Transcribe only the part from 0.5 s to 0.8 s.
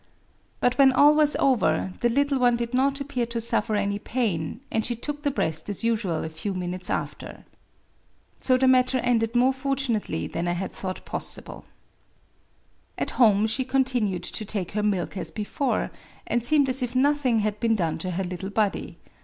But